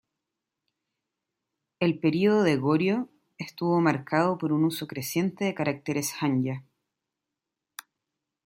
[1.79, 3.07] El período de Goryeo
[3.37, 6.65] estuvo marcado por un uso creciente de caracteres hanja.